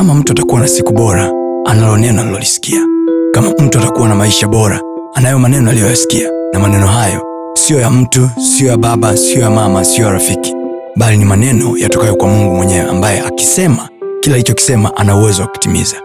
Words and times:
kama 0.00 0.14
mtu 0.14 0.32
atakuwa 0.32 0.60
na 0.60 0.68
siku 0.68 0.92
bora 0.92 1.32
analo 1.66 1.96
neno 1.96 2.20
alilolisikia 2.22 2.80
kama 3.32 3.50
mtu 3.50 3.78
atakuwa 3.78 4.08
na 4.08 4.14
maisha 4.14 4.48
bora 4.48 4.80
anayo 5.14 5.38
maneno 5.38 5.70
aliyoyasikia. 5.70 6.30
Na 6.52 6.58
maneno 6.58 6.86
hayo 6.86 7.22
siyo 7.54 7.80
ya 7.80 7.90
mtu 7.90 8.30
siyo 8.56 8.70
ya 8.70 8.76
baba 8.76 9.16
siyo 9.16 9.40
ya 9.40 9.50
mama 9.50 9.84
siyo 9.84 10.06
ya 10.06 10.12
rafiki. 10.12 10.54
Bali 10.96 11.16
ni 11.16 11.24
maneno 11.24 11.78
yatokayo 11.78 12.16
kwa 12.16 12.28
mungu 12.28 12.54
mwenyewe 12.56 12.90
ambaye 12.90 13.20
akisema 13.20 13.88
kila 14.20 14.34
alichokisema 14.34 14.96
ana 14.96 15.16
uwezo 15.16 15.42
wa 15.42 15.48
kutimiza. 15.48 15.96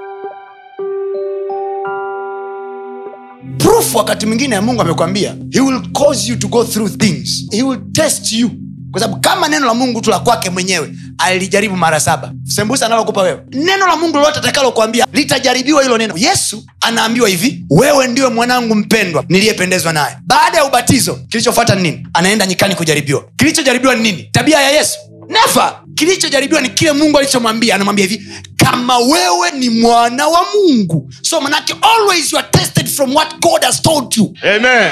Wakati 3.93 4.25
mwingine 4.25 4.55
ya 4.55 4.61
mungu 4.61 4.81
amekwambia 4.81 5.35
he 5.51 5.59
will 5.61 5.81
cause 5.93 6.31
you 6.31 6.37
to 6.37 6.47
go 6.47 6.63
through 6.63 6.91
things. 6.97 7.47
He 7.51 7.63
will 7.63 7.79
test 7.91 8.33
you. 8.33 8.49
Kwa 8.91 9.01
sababu 9.01 9.21
kama 9.21 9.47
neno 9.47 9.65
la 9.65 9.73
mungu 9.73 10.01
tu 10.01 10.09
la 10.09 10.19
kwake 10.19 10.49
mwenyewe 10.49 10.91
alilijaribu 11.17 11.75
mara 11.75 11.99
saba. 11.99 12.31
Sembusa 12.43 12.85
analokupa 12.85 13.21
wewe. 13.21 13.39
Neno 13.51 13.87
la 13.87 13.95
mungu 13.95 14.17
lolote 14.17 14.39
atakalokuambia 14.39 15.05
litajaribiwa 15.13 15.83
hilo 15.83 15.97
neno. 15.97 16.13
Yesu 16.17 16.65
anaambiwa 16.81 17.29
hivi 17.29 17.65
wewe 17.69 18.07
ndiwe 18.07 18.29
mwanangu 18.29 18.75
mpendwa 18.75 19.23
niliyependezwa 19.29 19.93
naye. 19.93 20.17
Baada 20.25 20.57
ya 20.57 20.65
ubatizo 20.65 21.15
kilichofuata 21.29 21.75
ni 21.75 21.81
nini? 21.81 22.07
Anaenda 22.13 22.45
nyikani 22.45 22.75
kujaribiwa. 22.75 23.23
Kilichojaribiwa 23.37 23.95
ni 23.95 24.01
nini? 24.01 24.29
Tabia 24.31 24.61
ya 24.61 24.69
yesu. 24.71 24.97
Nefa! 25.29 25.79
Kilichojaribiwa 25.95 26.61
ni 26.61 26.69
kile 26.69 26.91
mungu 26.91 27.17
alichomwambia. 27.17 27.75
Anamwambia 27.75 28.05
hivi 28.05 28.27
kama 28.57 28.97
wewe 28.97 29.51
ni 29.51 29.69
mwana 29.69 30.27
wa 30.27 30.39
mungu. 30.55 31.13
So 31.21 31.41
manake 31.41 31.75
always 31.81 32.33
you 32.33 32.39
are 32.39 32.47
tested 32.51 32.87
from 32.87 33.15
what 33.15 33.39
god 33.41 33.63
has 33.63 33.81
told 33.81 34.17
you. 34.17 34.33
Amen. 34.55 34.91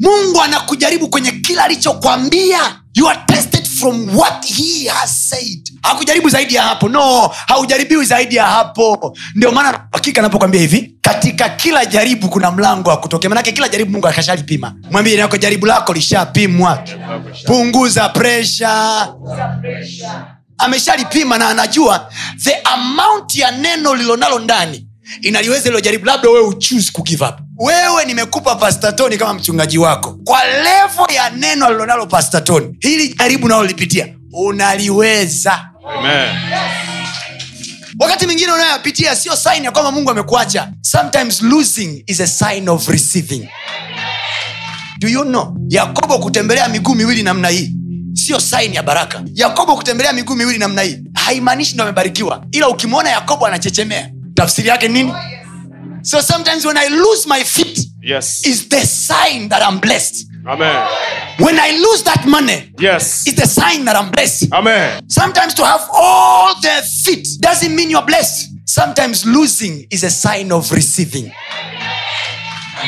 mungu 0.00 0.42
anakujaribu 0.42 1.08
kwenye 1.08 1.30
kila 1.32 1.64
alichokwambia. 1.64 2.58
You 2.94 3.08
are 3.08 3.20
tested 3.26 3.49
from 3.80 4.16
what 4.18 4.44
he 4.46 4.88
has 4.88 5.28
said. 5.30 5.70
Hakujaribu 5.82 6.28
zaidi 6.28 6.54
ya 6.54 6.62
hapo. 6.62 6.88
No 6.88 7.30
haujaribiwi 7.46 8.04
zaidi 8.04 8.36
ya 8.36 8.46
hapo. 8.46 9.16
Ndio 9.34 9.52
maana 9.52 9.86
hakika 9.92 10.20
anapokwambia 10.20 10.60
hivi 10.60 10.94
katika 11.00 11.48
kila 11.48 11.86
jaribu 11.86 12.28
kuna 12.28 12.50
mlango 12.50 12.90
wa 12.90 12.96
kutokea. 12.96 13.30
Manake 13.30 13.52
kila 13.52 13.68
jaribu 13.68 13.90
mungu 13.90 14.08
akashalipima 14.08 14.74
mwambie 14.90 15.16
nako 15.16 15.36
jaribu 15.36 15.66
lako 15.66 15.92
lishapimwa. 15.92 16.82
Punguza 17.46 18.08
presha 18.08 19.08
ameshalipima 20.58 21.38
na 21.38 21.48
anajua 21.48 22.10
the 22.44 22.54
amount 22.64 23.36
ya 23.36 23.50
neno 23.50 23.94
lilonalo 23.94 24.38
ndani 24.38 24.86
inaliweza 25.22 25.68
ilo 25.68 25.80
jaribu 25.80 26.06
labda 26.06 26.28
wewe 26.30 26.46
uchuse 26.46 26.92
kugive 26.92 27.24
up. 27.24 27.34
Wewe 27.58 28.04
nimekupa 28.04 28.54
pastatoni 28.54 29.16
kama 29.18 29.34
mchungaji 29.34 29.78
wako. 29.78 30.18
Kwa 30.24 30.40
levo 30.90 31.06
ya 31.12 31.30
neno 31.30 31.66
alilonalo 31.66 32.06
pastatoni 32.06 32.76
hili 32.80 33.14
jaribu 33.18 33.48
nalolipitia 33.48 34.08
unaliweza. 34.32 35.64
Amen. 35.98 36.28
wakati 37.98 38.26
mwingine 38.26 38.52
unayoyapitia 38.52 39.16
sio 39.16 39.36
sign 39.36 39.64
ya 39.64 39.70
kwamba 39.70 39.92
mungu 39.92 40.10
amekuacha. 40.10 40.72
Sometimes 40.80 41.42
losing 41.42 42.04
is 42.06 42.20
a 42.20 42.26
sign 42.26 42.68
of 42.68 42.88
receiving. 42.88 43.48
Do 44.98 45.08
you 45.08 45.22
know? 45.24 45.56
Yakobo 45.68 46.18
kutembelea 46.18 46.68
miguu 46.68 46.94
miwili 46.94 47.22
namna 47.22 47.48
hii 47.48 47.72
sio 48.14 48.40
saini 48.40 48.76
ya 48.76 48.82
baraka. 48.82 49.22
Yakobo 49.34 49.76
kutembelea 49.76 50.12
miguu 50.12 50.34
miwili 50.36 50.58
namna 50.58 50.82
hii 50.82 50.98
haimaanishi 51.14 51.74
ndo 51.74 51.84
amebarikiwa. 51.84 52.44
Ila 52.52 52.68
ukimwona 52.68 53.10
yakobo 53.10 53.46
anachechemea. 53.46 54.10
Tafsiri 54.34 54.68
yake 54.68 54.88
nini? 54.88 55.12
So 56.02 56.22
sometimes 56.22 56.64
when 56.64 56.76
i 56.76 56.88
lose 56.88 57.28
my 57.28 57.44
feet 57.44 57.86
Yes. 58.02 58.46
is 58.46 58.68
the 58.68 58.86
sign 58.86 59.48
that 59.48 59.62
i'm 59.70 59.80
blessed 59.80 60.26
Amen. 60.46 60.86
when 61.38 61.58
i 61.58 61.70
lose 61.78 62.02
that 62.04 62.24
money 62.26 62.72
Yes. 62.78 63.26
it's 63.26 63.40
the 63.40 63.46
sign 63.46 63.84
that 63.84 63.96
i'm 63.96 64.10
blessed 64.10 64.52
Amen. 64.52 65.02
sometimes 65.08 65.54
to 65.54 65.64
have 65.64 65.82
all 65.92 66.54
the 66.62 66.82
feet 67.04 67.26
doesn't 67.40 67.74
mean 67.74 67.90
you're 67.90 68.06
blessed 68.06 68.48
sometimes 68.66 69.24
losing 69.26 69.86
is 69.90 70.04
a 70.04 70.10
sign 70.10 70.52
of 70.52 70.70
receiving 70.72 71.32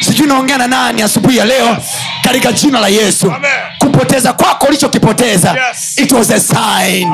sijui 0.00 0.26
naongea 0.26 0.58
na 0.58 0.66
nani 0.66 1.02
asubuhi 1.02 1.36
ya 1.36 1.44
leo 1.44 1.76
katika 2.22 2.52
jina 2.52 2.80
la 2.80 2.88
yesu 2.88 3.32
Amen. 3.32 3.50
kupoteza 3.78 4.32
kwako 4.32 4.66
ulichokipoteza 4.66 5.50
Yes. 5.69 5.98
it 5.98 6.12
was 6.12 6.30
a 6.30 6.40
sign 6.40 7.08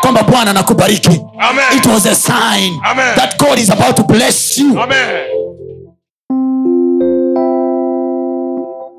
kwamba 0.00 0.22
bwana 0.22 0.50
anakubariki 0.50 1.20
Amen. 1.40 1.64
it 1.76 1.86
was 1.86 2.06
a 2.06 2.14
sign 2.14 2.80
Amen. 2.84 3.14
that 3.14 3.38
god 3.38 3.58
is 3.58 3.70
about 3.70 3.96
to 3.96 4.02
bless 4.02 4.58
you 4.58 4.80
Amen. 4.82 5.26